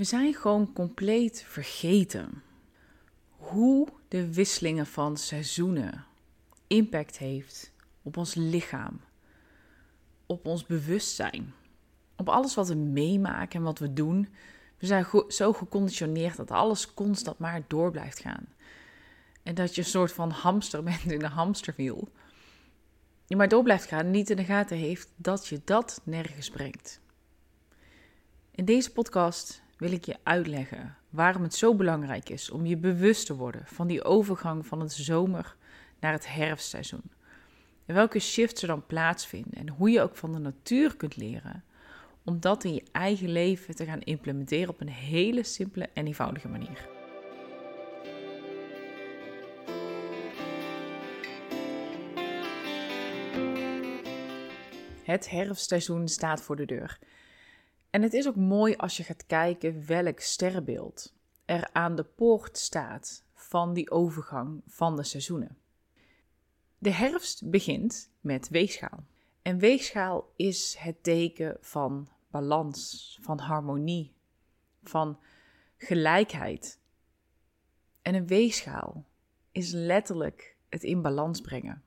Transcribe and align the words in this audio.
We 0.00 0.06
zijn 0.06 0.34
gewoon 0.34 0.72
compleet 0.72 1.42
vergeten 1.42 2.42
hoe 3.30 3.88
de 4.08 4.32
wisselingen 4.32 4.86
van 4.86 5.16
seizoenen 5.16 6.04
impact 6.66 7.18
heeft 7.18 7.72
op 8.02 8.16
ons 8.16 8.34
lichaam, 8.34 9.00
op 10.26 10.46
ons 10.46 10.66
bewustzijn, 10.66 11.54
op 12.16 12.28
alles 12.28 12.54
wat 12.54 12.68
we 12.68 12.74
meemaken 12.74 13.58
en 13.58 13.64
wat 13.64 13.78
we 13.78 13.92
doen. 13.92 14.28
We 14.78 14.86
zijn 14.86 15.06
zo 15.28 15.52
geconditioneerd 15.52 16.36
dat 16.36 16.50
alles 16.50 16.94
constant 16.94 17.38
maar 17.38 17.62
door 17.66 17.90
blijft 17.90 18.20
gaan. 18.20 18.46
En 19.42 19.54
dat 19.54 19.74
je 19.74 19.80
een 19.80 19.86
soort 19.86 20.12
van 20.12 20.30
hamster 20.30 20.82
bent 20.90 21.04
in 21.04 21.22
een 21.22 21.30
hamsterwiel. 21.30 22.08
Je 23.26 23.36
maar 23.36 23.48
door 23.48 23.62
blijft 23.62 23.86
gaan 23.86 24.04
en 24.04 24.10
niet 24.10 24.30
in 24.30 24.36
de 24.36 24.44
gaten 24.44 24.76
heeft 24.76 25.08
dat 25.16 25.46
je 25.46 25.60
dat 25.64 26.00
nergens 26.04 26.50
brengt. 26.50 27.00
In 28.50 28.64
deze 28.64 28.92
podcast 28.92 29.62
wil 29.80 29.92
ik 29.92 30.04
je 30.04 30.16
uitleggen 30.22 30.96
waarom 31.08 31.42
het 31.42 31.54
zo 31.54 31.74
belangrijk 31.74 32.28
is 32.28 32.50
om 32.50 32.66
je 32.66 32.76
bewust 32.76 33.26
te 33.26 33.36
worden 33.36 33.62
van 33.66 33.86
die 33.86 34.04
overgang 34.04 34.66
van 34.66 34.80
het 34.80 34.92
zomer 34.92 35.56
naar 36.00 36.12
het 36.12 36.32
herfstseizoen. 36.32 37.10
En 37.86 37.94
welke 37.94 38.18
shifts 38.18 38.62
er 38.62 38.68
dan 38.68 38.86
plaatsvinden 38.86 39.52
en 39.52 39.68
hoe 39.68 39.90
je 39.90 40.00
ook 40.00 40.16
van 40.16 40.32
de 40.32 40.38
natuur 40.38 40.96
kunt 40.96 41.16
leren 41.16 41.64
om 42.24 42.40
dat 42.40 42.64
in 42.64 42.74
je 42.74 42.82
eigen 42.92 43.28
leven 43.28 43.74
te 43.74 43.84
gaan 43.84 44.00
implementeren 44.00 44.68
op 44.68 44.80
een 44.80 44.88
hele 44.88 45.42
simpele 45.42 45.88
en 45.94 46.06
eenvoudige 46.06 46.48
manier. 46.48 46.88
Het 55.02 55.30
herfstseizoen 55.30 56.08
staat 56.08 56.42
voor 56.42 56.56
de 56.56 56.66
deur. 56.66 56.98
En 57.90 58.02
het 58.02 58.12
is 58.12 58.28
ook 58.28 58.36
mooi 58.36 58.76
als 58.76 58.96
je 58.96 59.02
gaat 59.02 59.26
kijken 59.26 59.86
welk 59.86 60.20
sterrenbeeld 60.20 61.14
er 61.44 61.68
aan 61.72 61.96
de 61.96 62.04
poort 62.04 62.58
staat 62.58 63.24
van 63.34 63.74
die 63.74 63.90
overgang 63.90 64.62
van 64.66 64.96
de 64.96 65.02
seizoenen. 65.02 65.58
De 66.78 66.90
herfst 66.90 67.50
begint 67.50 68.10
met 68.20 68.48
weegschaal. 68.48 69.04
En 69.42 69.58
weegschaal 69.58 70.32
is 70.36 70.76
het 70.78 71.02
teken 71.02 71.56
van 71.60 72.08
balans, 72.30 73.18
van 73.22 73.38
harmonie, 73.38 74.14
van 74.82 75.18
gelijkheid. 75.76 76.80
En 78.02 78.14
een 78.14 78.26
weegschaal 78.26 79.04
is 79.52 79.72
letterlijk 79.72 80.56
het 80.68 80.82
in 80.82 81.02
balans 81.02 81.40
brengen. 81.40 81.82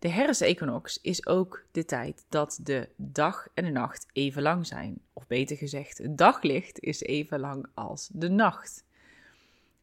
De 0.00 0.08
herfstequinox 0.08 1.00
is 1.00 1.26
ook 1.26 1.64
de 1.72 1.84
tijd 1.84 2.24
dat 2.28 2.58
de 2.62 2.88
dag 2.96 3.48
en 3.54 3.64
de 3.64 3.70
nacht 3.70 4.06
even 4.12 4.42
lang 4.42 4.66
zijn. 4.66 5.00
Of 5.12 5.26
beter 5.26 5.56
gezegd, 5.56 5.98
het 5.98 6.18
daglicht 6.18 6.78
is 6.80 7.00
even 7.00 7.40
lang 7.40 7.66
als 7.74 8.08
de 8.12 8.28
nacht. 8.28 8.84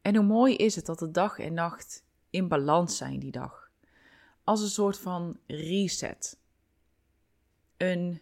En 0.02 0.16
hoe 0.16 0.24
mooi 0.24 0.56
is 0.56 0.76
het 0.76 0.86
dat 0.86 0.98
de 0.98 1.10
dag 1.10 1.38
en 1.38 1.54
nacht 1.54 2.04
in 2.30 2.48
balans 2.48 2.96
zijn 2.96 3.18
die 3.18 3.30
dag. 3.30 3.70
Als 4.44 4.62
een 4.62 4.68
soort 4.68 4.98
van 4.98 5.38
reset. 5.46 6.38
Een 7.76 8.20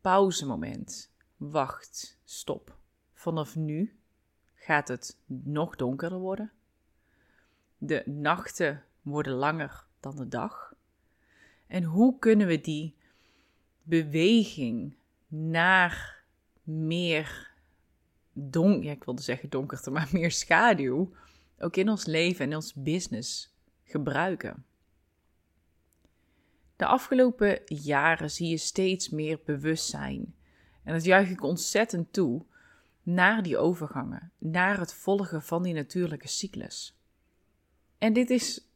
pauzemoment. 0.00 1.10
Wacht, 1.36 2.18
stop. 2.24 2.76
Vanaf 3.12 3.56
nu 3.56 3.98
gaat 4.54 4.88
het 4.88 5.16
nog 5.26 5.76
donkerder 5.76 6.18
worden. 6.18 6.52
De 7.78 8.02
nachten 8.06 8.84
worden 9.02 9.32
langer 9.32 9.86
dan 10.00 10.16
de 10.16 10.28
dag. 10.28 10.67
En 11.68 11.82
hoe 11.82 12.18
kunnen 12.18 12.46
we 12.46 12.60
die 12.60 12.96
beweging 13.82 14.96
naar 15.28 16.24
meer 16.62 17.50
donker, 18.32 18.84
ja, 18.84 18.92
ik 18.92 19.04
wilde 19.04 19.22
zeggen 19.22 19.50
donkerte, 19.50 19.90
maar 19.90 20.08
meer 20.12 20.30
schaduw, 20.30 21.12
ook 21.58 21.76
in 21.76 21.88
ons 21.88 22.06
leven 22.06 22.44
en 22.44 22.54
ons 22.54 22.74
business 22.74 23.54
gebruiken? 23.84 24.64
De 26.76 26.86
afgelopen 26.86 27.60
jaren 27.64 28.30
zie 28.30 28.48
je 28.48 28.56
steeds 28.56 29.08
meer 29.08 29.40
bewustzijn. 29.44 30.34
En 30.82 30.92
dat 30.92 31.04
juich 31.04 31.30
ik 31.30 31.42
ontzettend 31.42 32.12
toe 32.12 32.44
naar 33.02 33.42
die 33.42 33.58
overgangen, 33.58 34.32
naar 34.38 34.78
het 34.78 34.94
volgen 34.94 35.42
van 35.42 35.62
die 35.62 35.74
natuurlijke 35.74 36.28
cyclus. 36.28 36.98
En 37.98 38.12
dit 38.12 38.30
is 38.30 38.67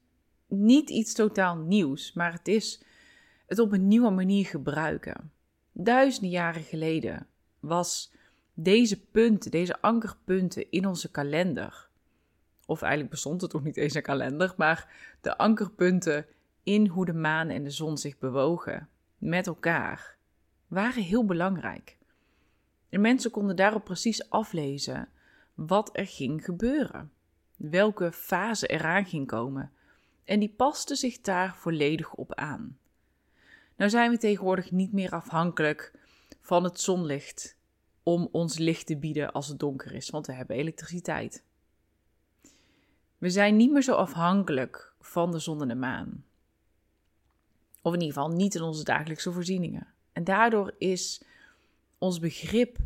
niet 0.53 0.91
iets 0.91 1.15
totaal 1.15 1.57
nieuws, 1.57 2.13
maar 2.13 2.33
het 2.33 2.49
is 2.49 2.83
het 3.47 3.59
op 3.59 3.73
een 3.73 3.89
nieuwe 3.89 4.11
manier 4.11 4.47
gebruiken. 4.47 5.33
Duizenden 5.73 6.31
jaren 6.31 6.63
geleden 6.63 7.27
was 7.61 8.13
deze 8.55 9.01
punten, 9.01 9.51
deze 9.51 9.81
ankerpunten 9.81 10.71
in 10.71 10.87
onze 10.87 11.11
kalender, 11.11 11.89
of 12.67 12.83
eigenlijk 12.83 13.13
bestond 13.13 13.41
het 13.41 13.55
ook 13.55 13.65
niet 13.65 13.77
eens 13.77 13.95
een 13.95 14.03
kalender, 14.03 14.55
maar 14.57 15.15
de 15.21 15.37
ankerpunten 15.37 16.27
in 16.63 16.87
hoe 16.87 17.05
de 17.05 17.13
maan 17.13 17.49
en 17.49 17.65
de 17.65 17.71
zon 17.71 17.99
zich 17.99 18.19
bewogen 18.19 18.89
met 19.19 19.47
elkaar, 19.47 20.17
waren 20.67 21.03
heel 21.03 21.25
belangrijk. 21.25 21.97
En 22.89 23.01
mensen 23.01 23.31
konden 23.31 23.57
daarop 23.57 23.85
precies 23.85 24.31
aflezen 24.31 25.09
wat 25.55 25.91
er 25.93 26.07
ging 26.07 26.45
gebeuren, 26.45 27.13
welke 27.57 28.13
fase 28.13 28.67
eraan 28.67 29.05
ging 29.05 29.27
komen, 29.27 29.73
en 30.25 30.41
die 30.41 30.55
paste 30.57 30.95
zich 30.95 31.21
daar 31.21 31.57
volledig 31.57 32.15
op 32.15 32.35
aan. 32.35 32.79
Nou 33.77 33.91
zijn 33.91 34.11
we 34.11 34.19
tegenwoordig 34.19 34.71
niet 34.71 34.93
meer 34.93 35.11
afhankelijk 35.11 35.93
van 36.41 36.65
het 36.65 36.81
zonlicht 36.81 37.57
om 38.03 38.29
ons 38.33 38.59
licht 38.59 38.87
te 38.87 38.97
bieden 38.97 39.33
als 39.33 39.49
het 39.49 39.59
donker 39.59 39.93
is, 39.93 40.11
want 40.11 40.27
we 40.27 40.33
hebben 40.33 40.57
elektriciteit. 40.57 41.45
We 43.19 43.31
zijn 43.31 43.57
niet 43.57 43.71
meer 43.71 43.83
zo 43.83 43.95
afhankelijk 43.95 44.93
van 45.01 45.31
de 45.31 45.39
zon 45.39 45.63
en 45.63 45.69
de 45.69 45.75
maan. 45.75 46.25
Of 47.83 47.95
in 47.95 48.01
ieder 48.01 48.15
geval 48.15 48.31
niet 48.31 48.55
in 48.55 48.63
onze 48.63 48.85
dagelijkse 48.85 49.33
voorzieningen. 49.33 49.87
En 50.13 50.25
daardoor 50.25 50.75
is 50.79 51.23
ons 51.99 52.19
begrip 52.19 52.77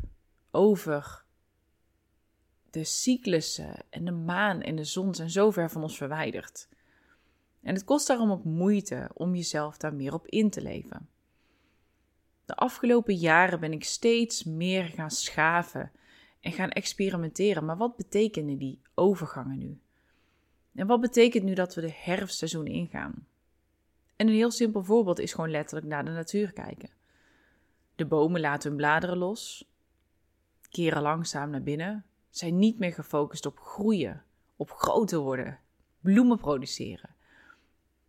over 0.50 1.24
de 2.70 2.84
cyclussen 2.84 3.74
en 3.90 4.04
de 4.04 4.12
maan 4.12 4.62
en 4.62 4.76
de 4.76 4.84
zon 4.84 5.14
zijn 5.14 5.30
zo 5.30 5.50
ver 5.50 5.70
van 5.70 5.82
ons 5.82 5.96
verwijderd. 5.96 6.68
En 7.66 7.74
het 7.74 7.84
kost 7.84 8.06
daarom 8.06 8.30
ook 8.30 8.44
moeite 8.44 9.10
om 9.14 9.34
jezelf 9.34 9.76
daar 9.76 9.94
meer 9.94 10.14
op 10.14 10.26
in 10.26 10.50
te 10.50 10.62
leven. 10.62 11.08
De 12.44 12.54
afgelopen 12.54 13.14
jaren 13.14 13.60
ben 13.60 13.72
ik 13.72 13.84
steeds 13.84 14.44
meer 14.44 14.84
gaan 14.84 15.10
schaven 15.10 15.92
en 16.40 16.52
gaan 16.52 16.70
experimenteren. 16.70 17.64
Maar 17.64 17.76
wat 17.76 17.96
betekenen 17.96 18.58
die 18.58 18.80
overgangen 18.94 19.58
nu? 19.58 19.80
En 20.74 20.86
wat 20.86 21.00
betekent 21.00 21.44
nu 21.44 21.54
dat 21.54 21.74
we 21.74 21.80
de 21.80 21.92
herfstseizoen 21.94 22.66
ingaan? 22.66 23.26
En 24.16 24.26
een 24.26 24.34
heel 24.34 24.50
simpel 24.50 24.84
voorbeeld 24.84 25.18
is 25.18 25.32
gewoon 25.32 25.50
letterlijk 25.50 25.86
naar 25.86 26.04
de 26.04 26.10
natuur 26.10 26.52
kijken. 26.52 26.90
De 27.94 28.06
bomen 28.06 28.40
laten 28.40 28.68
hun 28.68 28.76
bladeren 28.76 29.18
los, 29.18 29.70
keren 30.68 31.02
langzaam 31.02 31.50
naar 31.50 31.62
binnen, 31.62 32.04
zijn 32.30 32.58
niet 32.58 32.78
meer 32.78 32.92
gefocust 32.92 33.46
op 33.46 33.58
groeien, 33.58 34.24
op 34.56 34.70
groter 34.70 35.18
worden, 35.18 35.58
bloemen 36.00 36.38
produceren 36.38 37.15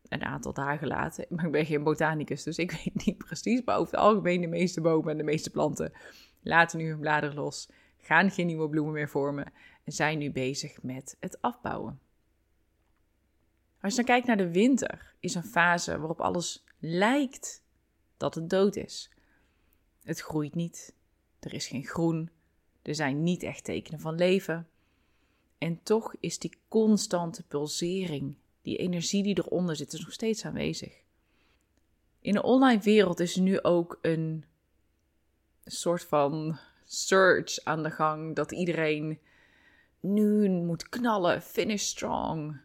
een 0.09 0.23
aantal 0.23 0.53
dagen 0.53 0.87
later. 0.87 1.25
Maar 1.29 1.45
ik 1.45 1.51
ben 1.51 1.65
geen 1.65 1.83
botanicus, 1.83 2.43
dus 2.43 2.57
ik 2.57 2.71
weet 2.83 3.05
niet 3.05 3.17
precies. 3.17 3.61
Maar 3.65 3.77
over 3.77 3.91
het 3.91 4.01
algemeen, 4.01 4.41
de 4.41 4.47
meeste 4.47 4.81
bomen 4.81 5.11
en 5.11 5.17
de 5.17 5.23
meeste 5.23 5.49
planten 5.49 5.91
laten 6.41 6.77
nu 6.77 6.89
hun 6.89 6.99
bladeren 6.99 7.35
los, 7.35 7.69
gaan 7.97 8.31
geen 8.31 8.45
nieuwe 8.45 8.69
bloemen 8.69 8.93
meer 8.93 9.09
vormen 9.09 9.53
en 9.83 9.91
zijn 9.91 10.17
nu 10.17 10.31
bezig 10.31 10.83
met 10.83 11.17
het 11.19 11.41
afbouwen. 11.41 11.99
Als 13.81 13.91
je 13.91 13.97
dan 13.97 14.05
kijkt 14.05 14.27
naar 14.27 14.37
de 14.37 14.51
winter, 14.51 15.13
is 15.19 15.35
een 15.35 15.43
fase 15.43 15.97
waarop 15.97 16.21
alles 16.21 16.65
lijkt 16.79 17.63
dat 18.17 18.35
het 18.35 18.49
dood 18.49 18.75
is. 18.75 19.11
Het 20.03 20.19
groeit 20.19 20.55
niet, 20.55 20.95
er 21.39 21.53
is 21.53 21.67
geen 21.67 21.85
groen, 21.85 22.29
er 22.81 22.95
zijn 22.95 23.23
niet 23.23 23.43
echt 23.43 23.63
tekenen 23.63 23.99
van 23.99 24.15
leven. 24.15 24.67
En 25.57 25.83
toch 25.83 26.15
is 26.19 26.39
die 26.39 26.57
constante 26.67 27.43
pulsering 27.43 28.35
die 28.67 28.77
energie 28.77 29.23
die 29.23 29.37
eronder 29.37 29.75
zit, 29.75 29.93
is 29.93 29.99
nog 29.99 30.11
steeds 30.11 30.45
aanwezig. 30.45 30.93
In 32.19 32.33
de 32.33 32.43
online 32.43 32.81
wereld 32.81 33.19
is 33.19 33.35
nu 33.35 33.61
ook 33.61 33.99
een 34.01 34.45
soort 35.65 36.03
van 36.03 36.59
search 36.85 37.63
aan 37.63 37.83
de 37.83 37.91
gang 37.91 38.35
dat 38.35 38.51
iedereen 38.51 39.19
nu 39.99 40.49
moet 40.49 40.89
knallen, 40.89 41.41
finish 41.41 41.83
strong. 41.83 42.59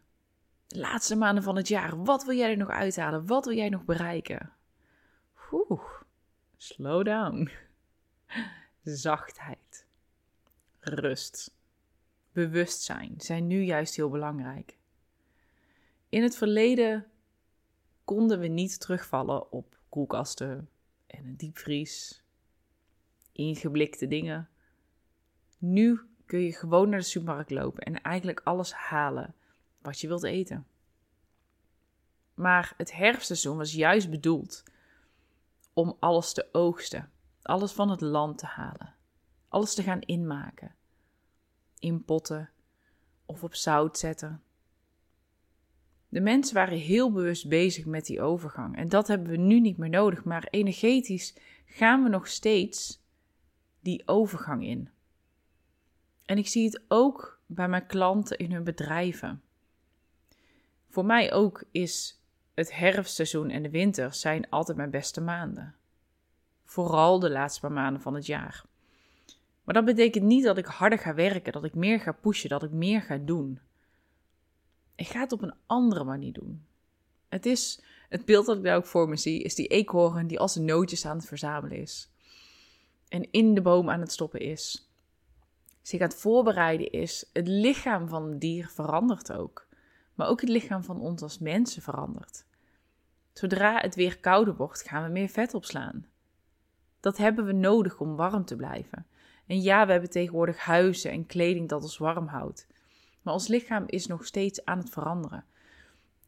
De 0.67 0.79
laatste 0.79 1.17
maanden 1.17 1.43
van 1.43 1.57
het 1.57 1.69
jaar, 1.69 2.05
wat 2.05 2.25
wil 2.25 2.37
jij 2.37 2.51
er 2.51 2.57
nog 2.57 2.69
uithalen? 2.69 3.27
Wat 3.27 3.45
wil 3.45 3.57
jij 3.57 3.69
nog 3.69 3.85
bereiken? 3.85 4.53
Oeh, 5.53 6.03
slow 6.57 7.05
down. 7.05 7.51
Zachtheid, 8.83 9.87
rust, 10.81 11.55
bewustzijn 12.33 13.15
zijn 13.17 13.47
nu 13.47 13.63
juist 13.63 13.97
heel 13.97 14.11
belangrijk. 14.11 14.81
In 16.13 16.23
het 16.23 16.37
verleden 16.37 17.07
konden 18.05 18.39
we 18.39 18.47
niet 18.47 18.81
terugvallen 18.81 19.53
op 19.53 19.79
koelkasten 19.89 20.69
en 21.07 21.25
een 21.25 21.37
diepvries, 21.37 22.25
ingeblikte 23.33 24.07
dingen, 24.07 24.49
Nu 25.59 26.01
kun 26.27 26.41
je 26.41 26.53
gewoon 26.53 26.89
naar 26.89 26.99
de 26.99 27.05
supermarkt 27.05 27.51
lopen 27.51 27.83
en 27.83 28.03
eigenlijk 28.03 28.41
alles 28.45 28.73
halen 28.73 29.35
wat 29.79 30.01
je 30.01 30.09
wilt 30.09 30.23
eten. 30.23 30.67
Maar 32.35 32.75
het 32.77 32.93
herfstseizoen 32.93 33.57
was 33.57 33.73
juist 33.73 34.11
bedoeld 34.11 34.63
om 35.73 35.97
alles 35.99 36.33
te 36.33 36.49
oogsten, 36.53 37.11
alles 37.43 37.73
van 37.73 37.91
het 37.91 38.01
land 38.01 38.39
te 38.39 38.47
halen, 38.47 38.95
alles 39.49 39.75
te 39.75 39.83
gaan 39.83 40.01
inmaken, 40.01 40.75
in 41.79 42.05
potten 42.05 42.51
of 43.27 43.45
op 43.45 43.55
zout 43.55 43.99
zetten. 43.99 44.43
De 46.13 46.21
mensen 46.21 46.55
waren 46.55 46.79
heel 46.79 47.13
bewust 47.13 47.49
bezig 47.49 47.87
met 47.87 48.07
die 48.07 48.21
overgang 48.21 48.77
en 48.77 48.89
dat 48.89 49.09
hebben 49.09 49.31
we 49.31 49.37
nu 49.37 49.61
niet 49.61 49.77
meer 49.77 49.89
nodig, 49.89 50.25
maar 50.25 50.47
energetisch 50.51 51.37
gaan 51.67 52.03
we 52.03 52.09
nog 52.09 52.27
steeds 52.27 53.03
die 53.81 54.03
overgang 54.07 54.65
in. 54.65 54.89
En 56.25 56.39
ik 56.39 56.49
zie 56.49 56.65
het 56.65 56.83
ook 56.89 57.41
bij 57.47 57.69
mijn 57.69 57.87
klanten 57.87 58.39
in 58.39 58.53
hun 58.53 58.65
bedrijven. 58.65 59.43
Voor 60.89 61.05
mij 61.05 61.33
ook 61.33 61.65
is 61.71 62.23
het 62.55 62.77
herfstseizoen 62.77 63.51
en 63.51 63.63
de 63.63 63.71
winter 63.71 64.15
zijn 64.15 64.49
altijd 64.51 64.77
mijn 64.77 64.91
beste 64.91 65.21
maanden. 65.21 65.75
Vooral 66.65 67.19
de 67.19 67.31
laatste 67.31 67.61
paar 67.61 67.73
maanden 67.73 68.03
van 68.03 68.15
het 68.15 68.27
jaar. 68.27 68.65
Maar 69.65 69.75
dat 69.75 69.85
betekent 69.85 70.25
niet 70.25 70.45
dat 70.45 70.59
ik 70.59 70.67
harder 70.67 70.99
ga 70.99 71.15
werken, 71.15 71.53
dat 71.53 71.65
ik 71.65 71.75
meer 71.75 72.01
ga 72.01 72.13
pushen, 72.13 72.49
dat 72.49 72.63
ik 72.63 72.71
meer 72.71 73.03
ga 73.03 73.17
doen. 73.17 73.61
Ik 75.03 75.09
ga 75.09 75.21
het 75.21 75.33
op 75.33 75.43
een 75.43 75.55
andere 75.67 76.05
manier 76.05 76.33
doen. 76.33 76.67
Het 77.29 77.47
is 77.47 77.83
het 78.09 78.25
beeld 78.25 78.47
dat 78.47 78.57
ik 78.57 78.63
daar 78.63 78.77
ook 78.77 78.87
voor 78.87 79.09
me 79.09 79.17
zie, 79.17 79.43
is 79.43 79.55
die 79.55 79.67
eekhoorn 79.67 80.27
die 80.27 80.39
als 80.41 80.57
een 80.57 80.65
nootjes 80.65 81.07
aan 81.07 81.17
het 81.17 81.27
verzamelen 81.27 81.79
is. 81.79 82.11
En 83.09 83.31
in 83.31 83.55
de 83.55 83.61
boom 83.63 83.91
aan 83.91 84.01
het 84.01 84.13
stoppen 84.13 84.41
is. 84.41 84.91
Zich 85.81 86.01
aan 86.01 86.09
het 86.09 86.17
voorbereiden 86.17 86.91
is. 86.91 87.31
Het 87.33 87.49
lichaam 87.49 88.09
van 88.09 88.31
het 88.31 88.41
dier 88.41 88.69
verandert 88.69 89.33
ook. 89.33 89.67
Maar 90.15 90.29
ook 90.29 90.41
het 90.41 90.51
lichaam 90.51 90.85
van 90.85 91.01
ons 91.01 91.23
als 91.23 91.39
mensen 91.39 91.83
verandert. 91.83 92.45
Zodra 93.33 93.79
het 93.81 93.95
weer 93.95 94.19
kouder 94.19 94.57
wordt, 94.57 94.83
gaan 94.83 95.05
we 95.05 95.11
meer 95.11 95.29
vet 95.29 95.55
opslaan. 95.55 96.07
Dat 97.01 97.17
hebben 97.17 97.45
we 97.45 97.53
nodig 97.53 98.01
om 98.01 98.17
warm 98.17 98.45
te 98.45 98.57
blijven. 98.57 99.07
En 99.47 99.63
ja, 99.63 99.87
we 99.87 99.93
hebben 99.93 100.11
tegenwoordig 100.11 100.59
huizen 100.59 101.11
en 101.11 101.27
kleding 101.27 101.69
dat 101.69 101.83
ons 101.83 101.99
warm 101.99 102.27
houdt. 102.27 102.67
Maar 103.23 103.35
ons 103.35 103.49
lichaam 103.49 103.85
is 103.87 104.07
nog 104.07 104.27
steeds 104.27 104.65
aan 104.65 104.79
het 104.79 104.91
veranderen. 104.91 105.45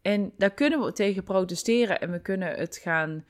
En 0.02 0.32
daar 0.36 0.54
kunnen 0.54 0.84
we 0.84 0.92
tegen 0.92 1.24
protesteren 1.24 2.00
en 2.00 2.10
we 2.10 2.20
kunnen 2.20 2.54
het 2.54 2.76
gaan 2.76 3.24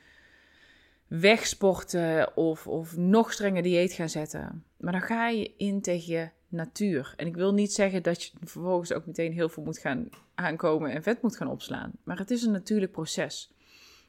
wegsporten 1.06 2.36
of, 2.36 2.66
of 2.66 2.96
nog 2.96 3.32
strenger 3.32 3.62
dieet 3.62 3.92
gaan 3.92 4.08
zetten. 4.08 4.64
Maar 4.76 4.92
dan 4.92 5.02
ga 5.02 5.28
je 5.28 5.54
in 5.56 5.80
tegen 5.80 6.12
je 6.12 6.28
natuur. 6.48 7.14
En 7.16 7.26
ik 7.26 7.34
wil 7.34 7.54
niet 7.54 7.72
zeggen 7.72 8.02
dat 8.02 8.22
je 8.22 8.30
vervolgens 8.40 8.92
ook 8.92 9.06
meteen 9.06 9.32
heel 9.32 9.48
veel 9.48 9.62
moet 9.62 9.78
gaan 9.78 10.08
aankomen 10.34 10.90
en 10.90 11.02
vet 11.02 11.22
moet 11.22 11.36
gaan 11.36 11.50
opslaan. 11.50 11.92
Maar 12.04 12.18
het 12.18 12.30
is 12.30 12.42
een 12.42 12.52
natuurlijk 12.52 12.92
proces. 12.92 13.52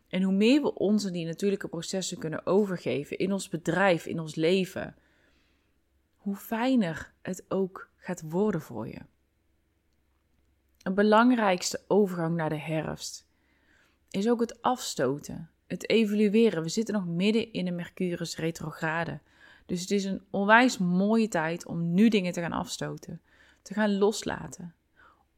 En 0.07 0.21
hoe 0.21 0.33
meer 0.33 0.61
we 0.61 0.73
ons 0.73 1.11
die 1.11 1.25
natuurlijke 1.25 1.67
processen 1.67 2.17
kunnen 2.17 2.45
overgeven 2.45 3.17
in 3.17 3.31
ons 3.31 3.49
bedrijf, 3.49 4.05
in 4.05 4.19
ons 4.19 4.35
leven, 4.35 4.95
hoe 6.17 6.35
fijner 6.35 7.13
het 7.21 7.45
ook 7.47 7.89
gaat 7.95 8.21
worden 8.21 8.61
voor 8.61 8.87
je. 8.87 8.99
Een 10.85 10.93
belangrijkste 10.93 11.81
overgang 11.87 12.35
naar 12.35 12.49
de 12.49 12.59
herfst 12.59 13.27
is 14.09 14.29
ook 14.29 14.39
het 14.39 14.61
afstoten, 14.61 15.49
het 15.67 15.89
evalueren. 15.89 16.63
We 16.63 16.69
zitten 16.69 16.93
nog 16.93 17.05
midden 17.05 17.53
in 17.53 17.67
een 17.67 17.75
Mercurius 17.75 18.37
retrograde. 18.37 19.19
Dus 19.65 19.81
het 19.81 19.91
is 19.91 20.05
een 20.05 20.21
onwijs 20.29 20.77
mooie 20.77 21.27
tijd 21.27 21.65
om 21.65 21.93
nu 21.93 22.09
dingen 22.09 22.31
te 22.31 22.41
gaan 22.41 22.51
afstoten, 22.51 23.21
te 23.61 23.73
gaan 23.73 23.97
loslaten. 23.97 24.73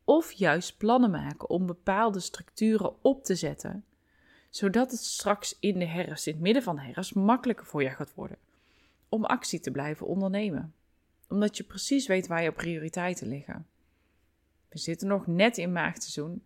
Of 0.03 0.31
juist 0.31 0.77
plannen 0.77 1.11
maken 1.11 1.49
om 1.49 1.65
bepaalde 1.65 2.19
structuren 2.19 3.03
op 3.03 3.23
te 3.23 3.35
zetten, 3.35 3.85
zodat 4.49 4.91
het 4.91 4.99
straks 4.99 5.57
in 5.59 5.79
de 5.79 5.87
herfst, 5.87 6.27
in 6.27 6.33
het 6.33 6.41
midden 6.41 6.63
van 6.63 6.75
de 6.75 6.81
herfst, 6.81 7.15
makkelijker 7.15 7.65
voor 7.65 7.83
je 7.83 7.89
gaat 7.89 8.13
worden 8.13 8.37
om 9.09 9.25
actie 9.25 9.59
te 9.59 9.71
blijven 9.71 10.07
ondernemen. 10.07 10.73
Omdat 11.29 11.57
je 11.57 11.63
precies 11.63 12.07
weet 12.07 12.27
waar 12.27 12.43
je 12.43 12.51
prioriteiten 12.51 13.27
liggen. 13.27 13.65
We 14.77 14.83
zitten 14.83 15.07
nog 15.07 15.27
net 15.27 15.57
in 15.57 15.71
maagdseizoen. 15.71 16.43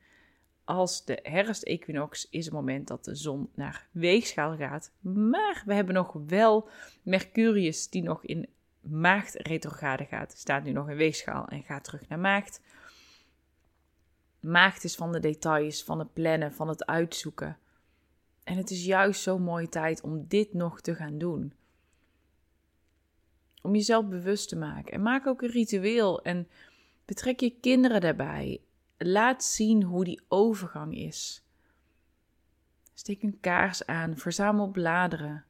Als 0.63 1.05
de 1.05 1.19
herfstequinox 1.23 2.27
is 2.29 2.45
het 2.45 2.53
moment 2.53 2.87
dat 2.87 3.05
de 3.05 3.15
zon 3.15 3.49
naar 3.55 3.87
weegschaal 3.91 4.55
gaat. 4.55 4.91
Maar 5.01 5.63
we 5.65 5.73
hebben 5.73 5.95
nog 5.95 6.13
wel 6.27 6.69
Mercurius 7.03 7.89
die 7.89 8.03
nog 8.03 8.25
in 8.25 8.49
maagd 8.81 9.35
retrograde 9.35 10.05
gaat. 10.05 10.33
Staat 10.37 10.63
nu 10.63 10.71
nog 10.71 10.89
in 10.89 10.95
weegschaal 10.95 11.47
en 11.47 11.63
gaat 11.63 11.83
terug 11.83 12.07
naar 12.07 12.19
maagd. 12.19 12.61
Maagd 14.39 14.83
is 14.83 14.95
van 14.95 15.11
de 15.11 15.19
details, 15.19 15.83
van 15.83 15.99
het 15.99 16.13
plannen, 16.13 16.53
van 16.53 16.67
het 16.67 16.85
uitzoeken. 16.85 17.57
En 18.43 18.57
het 18.57 18.71
is 18.71 18.85
juist 18.85 19.21
zo'n 19.21 19.41
mooie 19.41 19.69
tijd 19.69 20.01
om 20.01 20.25
dit 20.27 20.53
nog 20.53 20.81
te 20.81 20.95
gaan 20.95 21.17
doen. 21.17 21.53
Om 23.61 23.75
jezelf 23.75 24.07
bewust 24.07 24.49
te 24.49 24.57
maken. 24.57 24.93
En 24.93 25.01
maak 25.01 25.27
ook 25.27 25.41
een 25.41 25.51
ritueel. 25.51 26.21
En 26.23 26.47
Betrek 27.11 27.39
je 27.39 27.59
kinderen 27.59 28.01
daarbij. 28.01 28.61
Laat 28.97 29.43
zien 29.43 29.83
hoe 29.83 30.03
die 30.03 30.21
overgang 30.27 30.95
is. 30.95 31.45
Steek 32.93 33.23
een 33.23 33.39
kaars 33.39 33.85
aan, 33.85 34.17
verzamel 34.17 34.67
bladeren. 34.67 35.45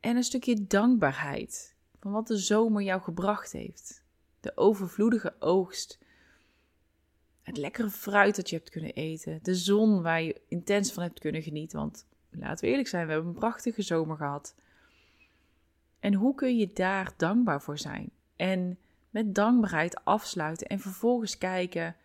En 0.00 0.16
een 0.16 0.22
stukje 0.22 0.66
dankbaarheid 0.66 1.76
van 2.00 2.12
wat 2.12 2.26
de 2.26 2.36
zomer 2.36 2.82
jou 2.82 3.02
gebracht 3.02 3.52
heeft. 3.52 4.04
De 4.40 4.56
overvloedige 4.56 5.36
oogst. 5.38 5.98
Het 7.42 7.56
lekkere 7.56 7.90
fruit 7.90 8.36
dat 8.36 8.50
je 8.50 8.56
hebt 8.56 8.70
kunnen 8.70 8.94
eten. 8.94 9.38
De 9.42 9.54
zon 9.54 10.02
waar 10.02 10.22
je 10.22 10.40
intens 10.48 10.92
van 10.92 11.02
hebt 11.02 11.20
kunnen 11.20 11.42
genieten. 11.42 11.78
Want 11.78 12.06
laten 12.30 12.64
we 12.64 12.70
eerlijk 12.70 12.88
zijn, 12.88 13.06
we 13.06 13.12
hebben 13.12 13.30
een 13.30 13.38
prachtige 13.38 13.82
zomer 13.82 14.16
gehad. 14.16 14.54
En 15.98 16.14
hoe 16.14 16.34
kun 16.34 16.56
je 16.56 16.72
daar 16.72 17.12
dankbaar 17.16 17.62
voor 17.62 17.78
zijn? 17.78 18.10
En 18.36 18.78
met 19.16 19.34
dankbaarheid 19.34 20.04
afsluiten 20.04 20.66
en 20.66 20.80
vervolgens 20.80 21.38
kijken, 21.38 21.96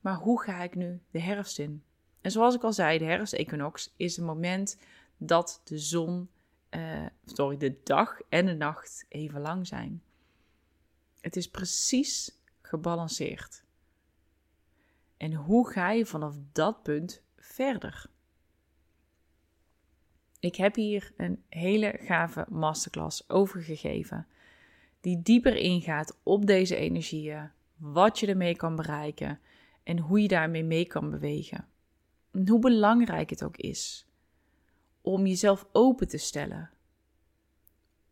maar 0.00 0.14
hoe 0.14 0.42
ga 0.42 0.62
ik 0.62 0.74
nu 0.74 1.00
de 1.10 1.20
herfst 1.20 1.58
in? 1.58 1.82
En 2.20 2.30
zoals 2.30 2.54
ik 2.54 2.62
al 2.62 2.72
zei, 2.72 2.98
de 2.98 3.04
herfstequinox 3.04 3.94
is 3.96 4.16
het 4.16 4.24
moment 4.24 4.78
dat 5.16 5.60
de 5.64 5.78
zon, 5.78 6.30
uh, 6.70 7.06
sorry, 7.24 7.56
de 7.56 7.80
dag 7.84 8.20
en 8.28 8.46
de 8.46 8.54
nacht 8.54 9.06
even 9.08 9.40
lang 9.40 9.66
zijn. 9.66 10.02
Het 11.20 11.36
is 11.36 11.50
precies 11.50 12.38
gebalanceerd. 12.62 13.64
En 15.16 15.34
hoe 15.34 15.70
ga 15.70 15.90
je 15.90 16.06
vanaf 16.06 16.36
dat 16.52 16.82
punt 16.82 17.22
verder? 17.36 18.06
Ik 20.38 20.56
heb 20.56 20.74
hier 20.74 21.12
een 21.16 21.44
hele 21.48 21.98
gave 22.00 22.46
masterclass 22.48 23.28
over 23.28 23.62
gegeven 23.62 24.26
die 25.04 25.22
dieper 25.22 25.56
ingaat 25.56 26.18
op 26.22 26.46
deze 26.46 26.76
energieën, 26.76 27.50
wat 27.76 28.18
je 28.18 28.26
ermee 28.26 28.56
kan 28.56 28.76
bereiken 28.76 29.40
en 29.82 29.98
hoe 29.98 30.22
je 30.22 30.28
daarmee 30.28 30.64
mee 30.64 30.86
kan 30.86 31.10
bewegen. 31.10 31.66
En 32.30 32.48
hoe 32.48 32.58
belangrijk 32.58 33.30
het 33.30 33.44
ook 33.44 33.56
is 33.56 34.06
om 35.00 35.26
jezelf 35.26 35.66
open 35.72 36.08
te 36.08 36.18
stellen, 36.18 36.70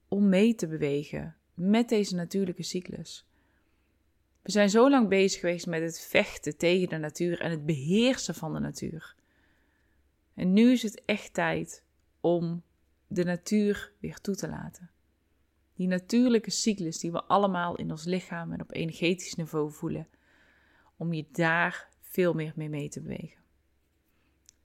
om 0.08 0.28
mee 0.28 0.54
te 0.54 0.66
bewegen 0.66 1.36
met 1.54 1.88
deze 1.88 2.14
natuurlijke 2.14 2.62
cyclus. 2.62 3.26
We 4.42 4.50
zijn 4.50 4.70
zo 4.70 4.90
lang 4.90 5.08
bezig 5.08 5.40
geweest 5.40 5.66
met 5.66 5.82
het 5.82 6.00
vechten 6.00 6.56
tegen 6.56 6.88
de 6.88 6.96
natuur 6.96 7.40
en 7.40 7.50
het 7.50 7.66
beheersen 7.66 8.34
van 8.34 8.52
de 8.52 8.60
natuur. 8.60 9.16
En 10.34 10.52
nu 10.52 10.72
is 10.72 10.82
het 10.82 11.02
echt 11.04 11.34
tijd 11.34 11.84
om 12.20 12.62
de 13.06 13.24
natuur 13.24 13.92
weer 13.98 14.20
toe 14.20 14.34
te 14.34 14.48
laten. 14.48 14.91
Die 15.82 15.90
natuurlijke 15.90 16.50
cyclus 16.50 16.98
die 16.98 17.12
we 17.12 17.22
allemaal 17.22 17.76
in 17.76 17.90
ons 17.90 18.04
lichaam 18.04 18.52
en 18.52 18.60
op 18.60 18.74
energetisch 18.74 19.34
niveau 19.34 19.72
voelen. 19.72 20.08
Om 20.96 21.12
je 21.12 21.24
daar 21.32 21.88
veel 22.00 22.34
meer 22.34 22.52
mee 22.56 22.68
mee 22.68 22.88
te 22.88 23.00
bewegen. 23.00 23.42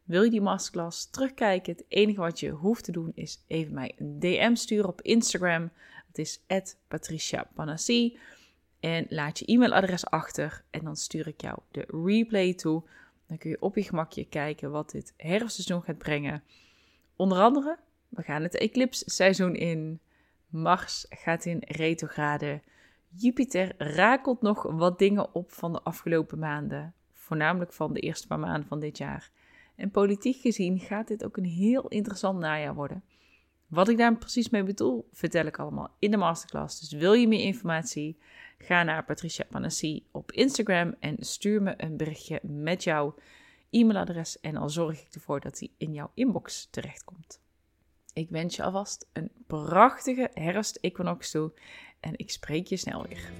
Wil 0.04 0.24
je 0.24 0.30
die 0.30 0.42
masterclass 0.42 1.10
terugkijken? 1.10 1.74
Het 1.74 1.86
enige 1.88 2.20
wat 2.20 2.40
je 2.40 2.50
hoeft 2.50 2.84
te 2.84 2.92
doen 2.92 3.12
is 3.14 3.44
even 3.48 3.74
mij 3.74 3.94
een 3.98 4.20
DM 4.20 4.56
sturen 4.56 4.90
op 4.90 5.02
Instagram. 5.02 5.72
Dat 6.08 6.18
is 6.18 6.42
Patricia 6.88 7.50
Panassi. 7.54 8.20
En 8.80 9.06
laat 9.10 9.40
je 9.40 9.46
e-mailadres 9.46 10.06
achter 10.06 10.64
en 10.70 10.84
dan 10.84 10.96
stuur 10.96 11.28
ik 11.28 11.42
jou 11.42 11.60
de 11.72 11.86
replay 12.06 12.54
toe. 12.54 12.84
Dan 13.28 13.38
kun 13.38 13.50
je 13.50 13.62
op 13.62 13.76
je 13.76 13.84
gemakje 13.84 14.26
kijken 14.26 14.72
wat 14.72 14.92
dit 14.92 15.14
herfstseizoen 15.16 15.84
gaat 15.84 15.98
brengen. 15.98 16.44
Onder 17.16 17.38
andere, 17.38 17.78
we 18.10 18.24
gaan 18.24 18.44
het 18.44 18.58
eclipse-seizoen 18.58 19.56
in. 19.56 20.00
Mars 20.48 21.06
gaat 21.10 21.46
in 21.46 21.64
retrograde. 21.68 22.62
Jupiter 23.10 23.74
rakelt 23.78 24.42
nog 24.42 24.64
wat 24.64 25.00
dingen 25.00 25.34
op 25.34 25.52
van 25.52 25.72
de 25.74 25.82
afgelopen 25.82 26.40
maanden, 26.40 26.94
voornamelijk 27.12 27.74
van 27.74 27.94
de 27.94 28.00
eerste 28.00 28.28
paar 28.28 28.40
maanden 28.40 28.68
van 28.68 28.80
dit 28.80 28.98
jaar. 28.98 29.32
En 29.76 29.92
politiek 29.92 30.42
gezien 30.42 30.80
gaat 30.80 31.08
dit 31.08 31.26
ook 31.26 31.38
een 31.38 31.46
heel 31.46 31.88
interessant 31.88 32.40
najaar 32.40 32.76
worden. 32.76 33.04
Wat 33.68 33.90
ik 33.90 33.98
daar 33.98 34.18
precies 34.18 34.50
mee 34.50 34.64
bedoel, 34.64 35.08
vertel 35.12 35.46
ik 35.46 35.60
allemaal 35.60 35.96
in 36.00 36.12
de 36.12 36.18
masterclass. 36.18 36.80
Dus 36.80 36.92
wil 36.92 37.14
je 37.14 37.28
meer 37.28 37.44
informatie? 37.44 38.18
Ga 38.58 38.84
naar 38.84 39.06
Patricia 39.06 39.46
Panassi 39.50 40.08
op 40.12 40.32
Instagram 40.32 40.96
en 41.00 41.16
stuur 41.20 41.62
me 41.62 41.74
een 41.78 41.98
berichtje 41.98 42.40
met 42.44 42.84
jouw 42.84 43.16
e-mailadres. 43.70 44.40
En 44.40 44.54
dan 44.54 44.70
zorg 44.70 45.02
ik 45.02 45.14
ervoor 45.14 45.40
dat 45.40 45.58
die 45.58 45.74
in 45.78 45.94
jouw 45.94 46.12
inbox 46.14 46.68
terechtkomt. 46.72 47.42
Ik 48.18 48.30
wens 48.30 48.56
je 48.56 48.64
alvast 48.64 49.10
een 49.14 49.32
prachtige 49.48 50.30
herfst-equinox 50.34 51.32
toe 51.32 51.52
en 52.00 52.14
ik 52.16 52.32
spreek 52.32 52.68
je 52.68 52.78
snel 52.78 53.06
weer. 53.08 53.32